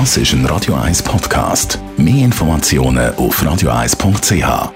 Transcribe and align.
Das 0.00 0.16
ist 0.16 0.32
ein 0.32 0.44
Radio 0.46 0.74
1 0.74 1.04
Podcast. 1.04 1.78
Mehr 1.96 2.24
Informationen 2.24 3.14
auf 3.14 3.40
radio1.ch. 3.40 4.72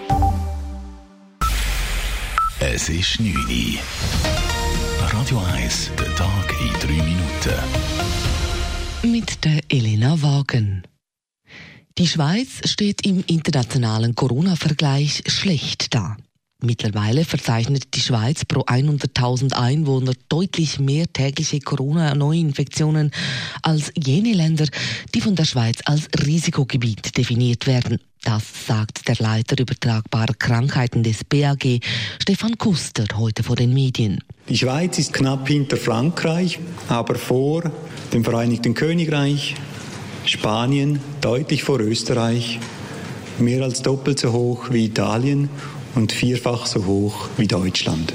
Es 2.60 2.88
ist 2.88 3.18
9 3.18 3.34
Uhr. 3.34 3.80
Radio 5.10 5.42
1, 5.56 5.90
der 5.98 6.14
Tag 6.14 6.54
in 6.60 6.72
3 6.72 7.02
Minuten. 7.02 7.56
Mit 9.02 9.44
der 9.44 9.60
Elena 9.68 10.22
Wagen. 10.22 10.84
Die 11.98 12.06
Schweiz 12.06 12.60
steht 12.70 13.04
im 13.04 13.24
internationalen 13.26 14.14
Corona-Vergleich 14.14 15.24
schlecht 15.26 15.96
da. 15.96 16.16
Mittlerweile 16.60 17.24
verzeichnet 17.24 17.94
die 17.94 18.00
Schweiz 18.00 18.44
pro 18.44 18.62
100.000 18.62 19.52
Einwohner 19.52 20.12
deutlich 20.28 20.80
mehr 20.80 21.06
tägliche 21.12 21.60
Corona-Neuinfektionen 21.60 23.12
als 23.62 23.92
jene 23.96 24.32
Länder, 24.32 24.66
die 25.14 25.20
von 25.20 25.36
der 25.36 25.44
Schweiz 25.44 25.78
als 25.84 26.08
Risikogebiet 26.26 27.16
definiert 27.16 27.68
werden. 27.68 28.00
Das 28.24 28.42
sagt 28.66 29.06
der 29.06 29.14
Leiter 29.20 29.56
übertragbarer 29.56 30.34
Krankheiten 30.36 31.04
des 31.04 31.22
BAG, 31.22 31.78
Stefan 32.20 32.58
Kuster, 32.58 33.04
heute 33.14 33.44
vor 33.44 33.54
den 33.54 33.72
Medien. 33.72 34.24
Die 34.48 34.58
Schweiz 34.58 34.98
ist 34.98 35.12
knapp 35.12 35.46
hinter 35.46 35.76
Frankreich, 35.76 36.58
aber 36.88 37.14
vor 37.14 37.70
dem 38.12 38.24
Vereinigten 38.24 38.74
Königreich, 38.74 39.54
Spanien, 40.24 40.98
deutlich 41.20 41.62
vor 41.62 41.78
Österreich, 41.78 42.58
mehr 43.38 43.62
als 43.62 43.80
doppelt 43.82 44.18
so 44.18 44.32
hoch 44.32 44.70
wie 44.72 44.86
Italien 44.86 45.48
und 45.94 46.12
vierfach 46.12 46.66
so 46.66 46.86
hoch 46.86 47.28
wie 47.36 47.46
Deutschland. 47.46 48.12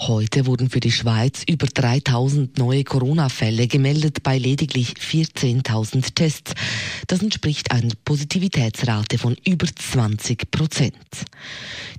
Heute 0.00 0.46
wurden 0.46 0.68
für 0.68 0.80
die 0.80 0.90
Schweiz 0.90 1.44
über 1.48 1.66
3000 1.66 2.58
neue 2.58 2.82
Corona-Fälle 2.82 3.68
gemeldet 3.68 4.24
bei 4.24 4.36
lediglich 4.36 4.94
14.000 4.94 6.14
Tests. 6.16 6.54
Das 7.06 7.22
entspricht 7.22 7.70
einer 7.70 7.92
Positivitätsrate 8.04 9.16
von 9.16 9.36
über 9.46 9.66
20 9.66 10.50
Prozent. 10.50 10.96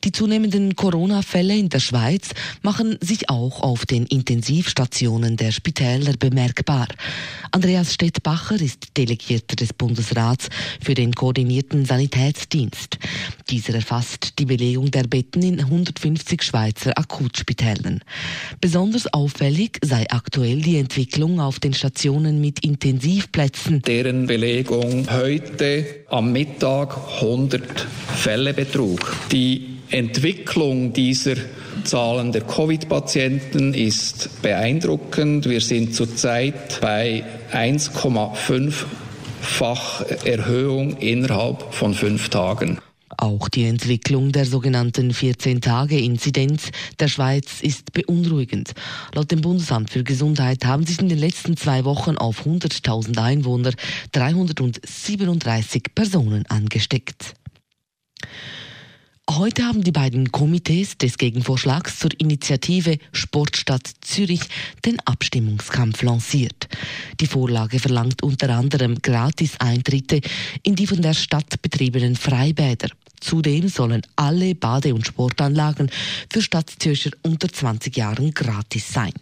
Die 0.03 0.11
zunehmenden 0.11 0.75
Corona-Fälle 0.75 1.55
in 1.55 1.69
der 1.69 1.79
Schweiz 1.79 2.31
machen 2.61 2.97
sich 2.99 3.29
auch 3.29 3.61
auf 3.61 3.85
den 3.85 4.05
Intensivstationen 4.05 5.37
der 5.37 5.53
Spitäler 5.53 6.17
bemerkbar. 6.19 6.89
Andreas 7.55 7.93
Stettbacher 7.93 8.59
ist 8.59 8.97
Delegierter 8.97 9.55
des 9.55 9.73
Bundesrats 9.73 10.49
für 10.81 10.95
den 10.95 11.13
koordinierten 11.13 11.85
Sanitätsdienst. 11.85 12.97
Dieser 13.47 13.75
erfasst 13.75 14.39
die 14.39 14.45
Belegung 14.45 14.89
der 14.89 15.03
Betten 15.03 15.43
in 15.43 15.59
150 15.59 16.41
Schweizer 16.41 16.97
Akutspitälern. 16.97 17.99
Besonders 18.59 19.13
auffällig 19.13 19.77
sei 19.83 20.07
aktuell 20.09 20.63
die 20.63 20.77
Entwicklung 20.77 21.39
auf 21.39 21.59
den 21.59 21.75
Stationen 21.75 22.41
mit 22.41 22.65
Intensivplätzen. 22.65 23.83
Deren 23.83 24.25
Belegung 24.25 25.07
heute 25.11 25.85
am 26.09 26.31
Mittag 26.31 26.97
100 27.21 27.85
Fälle 28.15 28.55
betrug. 28.55 29.15
Die 29.31 29.77
Entwicklung 29.91 30.91
dieser 30.91 31.35
Zahlen 31.83 32.31
der 32.31 32.41
Covid-Patienten 32.41 33.73
ist 33.73 34.41
beeindruckend. 34.41 35.49
Wir 35.49 35.61
sind 35.61 35.95
zurzeit 35.95 36.79
bei 36.81 37.23
1,5-fach 37.51 40.01
Erhöhung 40.25 40.97
innerhalb 40.97 41.73
von 41.73 41.93
fünf 41.93 42.29
Tagen. 42.29 42.79
Auch 43.17 43.47
die 43.47 43.65
Entwicklung 43.65 44.31
der 44.31 44.45
sogenannten 44.45 45.11
14-Tage-Inzidenz 45.11 46.71
der 46.99 47.07
Schweiz 47.07 47.61
ist 47.61 47.93
beunruhigend. 47.93 48.73
Laut 49.13 49.31
dem 49.31 49.41
Bundesamt 49.41 49.91
für 49.91 50.03
Gesundheit 50.03 50.65
haben 50.65 50.85
sich 50.85 50.99
in 50.99 51.09
den 51.09 51.19
letzten 51.19 51.55
zwei 51.55 51.85
Wochen 51.85 52.17
auf 52.17 52.45
100.000 52.45 53.21
Einwohner 53.21 53.71
337 54.11 55.83
Personen 55.95 56.45
angesteckt. 56.47 57.35
Heute 59.29 59.63
haben 59.63 59.83
die 59.83 59.91
beiden 59.91 60.31
Komitees 60.31 60.97
des 60.97 61.17
Gegenvorschlags 61.17 61.97
zur 61.97 62.11
Initiative 62.19 62.97
Sportstadt 63.13 63.89
Zürich 64.01 64.41
den 64.85 64.99
Abstimmungskampf 64.99 66.03
lanciert. 66.03 66.67
Die 67.19 67.25
Vorlage 67.25 67.79
verlangt 67.79 68.21
unter 68.21 68.49
anderem 68.49 69.01
Gratis-Eintritte 69.01 70.19
in 70.61 70.75
die 70.75 70.87
von 70.87 71.01
der 71.01 71.13
Stadt 71.13 71.61
betriebenen 71.61 72.15
Freibäder. 72.15 72.89
Zudem 73.21 73.69
sollen 73.69 74.01
alle 74.17 74.55
Bade- 74.55 74.93
und 74.93 75.07
Sportanlagen 75.07 75.89
für 76.31 76.41
Stadtzürcher 76.41 77.11
unter 77.21 77.47
20 77.47 77.95
Jahren 77.95 78.33
gratis 78.33 78.91
sein. 78.91 79.13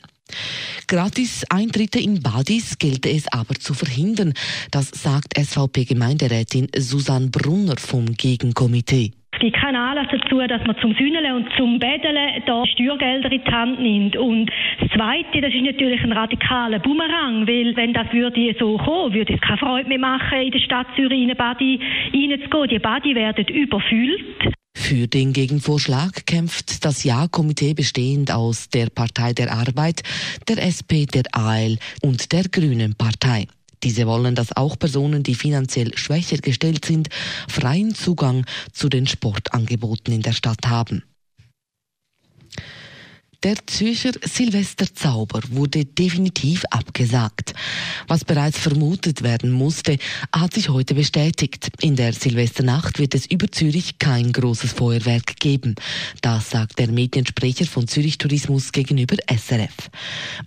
Gratis-Eintritte 0.87 1.99
in 1.99 2.21
Badis 2.21 2.79
gelte 2.79 3.09
es 3.09 3.27
aber 3.27 3.55
zu 3.55 3.73
verhindern. 3.75 4.33
Das 4.71 4.89
sagt 4.89 5.37
SVP-Gemeinderätin 5.37 6.69
Susanne 6.75 7.27
Brunner 7.27 7.77
vom 7.77 8.13
Gegenkomitee. 8.13 9.13
Gibt 9.41 9.57
keinen 9.57 9.75
Anlass 9.75 10.05
dazu, 10.11 10.37
dass 10.37 10.61
man 10.67 10.77
zum 10.81 10.93
Sühneln 10.93 11.33
und 11.33 11.47
zum 11.57 11.79
Bädeln 11.79 12.43
da 12.45 12.63
Steuergelder 12.67 13.31
in 13.31 13.41
die 13.43 13.51
Hand 13.51 13.81
nimmt. 13.81 14.15
Und 14.15 14.51
das 14.79 14.91
Zweite, 14.91 15.41
das 15.41 15.51
ist 15.51 15.63
natürlich 15.63 15.99
ein 16.03 16.11
radikaler 16.11 16.77
Bumerang, 16.77 17.47
weil 17.47 17.75
wenn 17.75 17.91
das 17.91 18.13
würde 18.13 18.55
so 18.59 18.77
kommen, 18.77 19.15
würde 19.15 19.33
es 19.33 19.41
keine 19.41 19.57
Freude 19.57 19.89
mehr 19.89 19.97
machen, 19.97 20.41
in 20.41 20.51
der 20.51 20.59
Stadt 20.59 20.85
Zürich 20.95 21.17
in 21.17 21.23
eine 21.23 21.35
Badi 21.35 21.79
reinzugehen. 22.13 22.69
Die 22.69 22.77
Badi 22.77 23.15
werden 23.15 23.47
überfüllt. 23.47 24.53
Für 24.77 25.07
den 25.07 25.33
Gegenvorschlag 25.33 26.27
kämpft 26.27 26.85
das 26.85 27.03
Ja-Komitee 27.03 27.73
bestehend 27.73 28.31
aus 28.31 28.69
der 28.69 28.91
Partei 28.93 29.33
der 29.33 29.51
Arbeit, 29.51 30.03
der 30.47 30.61
SP, 30.61 31.09
der 31.09 31.23
AL 31.31 31.79
und 32.03 32.31
der 32.31 32.43
Grünen 32.43 32.93
Partei. 32.95 33.47
Diese 33.83 34.05
wollen, 34.05 34.35
dass 34.35 34.55
auch 34.55 34.77
Personen, 34.77 35.23
die 35.23 35.35
finanziell 35.35 35.97
schwächer 35.97 36.37
gestellt 36.37 36.85
sind, 36.85 37.09
freien 37.47 37.95
Zugang 37.95 38.45
zu 38.73 38.89
den 38.89 39.07
Sportangeboten 39.07 40.13
in 40.13 40.21
der 40.21 40.33
Stadt 40.33 40.67
haben. 40.67 41.03
Der 43.43 43.55
Zürcher 43.65 44.11
Silvesterzauber 44.21 45.41
wurde 45.49 45.83
definitiv 45.83 46.63
abgesagt. 46.69 47.55
Was 48.07 48.23
bereits 48.23 48.59
vermutet 48.59 49.23
werden 49.23 49.49
musste, 49.49 49.97
hat 50.31 50.53
sich 50.53 50.69
heute 50.69 50.93
bestätigt. 50.93 51.69
In 51.81 51.95
der 51.95 52.13
Silvesternacht 52.13 52.99
wird 52.99 53.15
es 53.15 53.25
über 53.25 53.51
Zürich 53.51 53.97
kein 53.97 54.31
großes 54.31 54.73
Feuerwerk 54.73 55.37
geben. 55.39 55.73
Das 56.21 56.51
sagt 56.51 56.77
der 56.77 56.91
Mediensprecher 56.91 57.65
von 57.65 57.87
Zürich 57.87 58.19
Tourismus 58.19 58.71
gegenüber 58.71 59.15
SRF. 59.27 59.89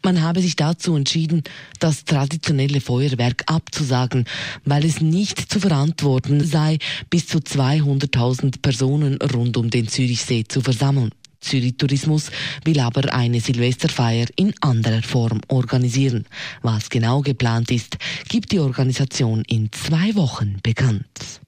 Man 0.05 0.23
habe 0.23 0.41
sich 0.41 0.55
dazu 0.55 0.95
entschieden, 0.95 1.43
das 1.81 2.05
traditionelle 2.05 2.81
Feuerwerk 2.81 3.43
abzusagen, 3.47 4.25
weil 4.65 4.85
es 4.85 5.01
nicht 5.01 5.53
zu 5.53 5.59
verantworten 5.59 6.45
sei, 6.45 6.79
bis 7.11 7.27
zu 7.27 7.39
200.000 7.39 8.63
Personen 8.63 9.21
rund 9.21 9.57
um 9.57 9.69
den 9.69 9.89
Zürichsee 9.89 10.45
zu 10.45 10.61
versammeln. 10.61 11.11
Zürich 11.45 11.77
Tourismus 11.77 12.31
will 12.65 12.81
aber 12.81 13.13
eine 13.13 13.41
Silvesterfeier 13.41 14.27
in 14.37 14.55
anderer 14.61 15.03
Form 15.03 15.41
organisieren. 15.49 16.27
Was 16.63 16.91
genau 16.91 17.21
geplant 17.21 17.71
ist, 17.71 17.99
gibt 18.29 18.53
die 18.53 18.59
Organisation 18.59 19.43
in 19.47 19.71
zwei 19.73 20.15
Wochen 20.15 20.59
bekannt. 20.63 21.41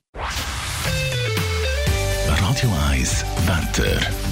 Radio 2.26 2.70
1 2.90 3.24
Wetter. 3.46 4.25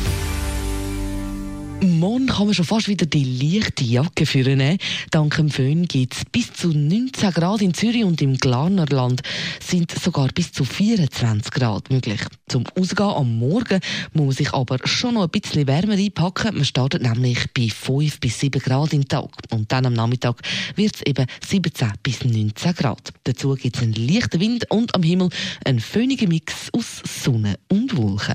Morgen 1.84 2.26
kann 2.26 2.46
man 2.46 2.54
schon 2.54 2.64
fast 2.64 2.88
wieder 2.88 3.04
die 3.04 3.24
leichte 3.24 3.84
Jacke 3.84 4.24
führen. 4.24 4.78
Dank 5.10 5.36
dem 5.36 5.50
Föhn 5.50 5.84
gibt 5.86 6.14
es 6.14 6.24
bis 6.24 6.52
zu 6.52 6.68
19 6.68 7.30
Grad 7.32 7.60
in 7.60 7.74
Zürich 7.74 8.04
und 8.04 8.22
im 8.22 8.38
Glarnerland 8.38 9.22
sind 9.60 9.90
sogar 9.90 10.28
bis 10.28 10.52
zu 10.52 10.64
24 10.64 11.52
Grad 11.52 11.90
möglich. 11.90 12.20
Zum 12.48 12.64
Ausgehen 12.78 13.08
am 13.08 13.38
Morgen 13.38 13.80
muss 14.14 14.26
man 14.26 14.34
sich 14.34 14.54
aber 14.54 14.78
schon 14.84 15.14
noch 15.14 15.24
ein 15.24 15.30
bisschen 15.30 15.66
wärmer 15.66 15.94
einpacken. 15.94 16.54
Man 16.54 16.64
startet 16.64 17.02
nämlich 17.02 17.52
bei 17.52 17.68
5 17.68 18.18
bis 18.18 18.40
7 18.40 18.60
Grad 18.62 18.92
im 18.94 19.06
Tag. 19.06 19.30
Und 19.50 19.70
dann 19.70 19.86
am 19.86 19.92
Nachmittag 19.92 20.40
wird 20.76 20.94
es 20.94 21.02
eben 21.02 21.26
17 21.46 21.92
bis 22.02 22.24
19 22.24 22.74
Grad. 22.74 23.12
Dazu 23.24 23.54
gibt 23.54 23.76
es 23.76 23.82
einen 23.82 23.92
leichten 23.92 24.40
Wind 24.40 24.70
und 24.70 24.94
am 24.94 25.02
Himmel 25.02 25.28
einen 25.64 25.80
föhnigen 25.80 26.28
Mix 26.28 26.70
aus 26.72 27.02
Sonne 27.04 27.58
und 27.68 27.96
Wolken. 27.96 28.34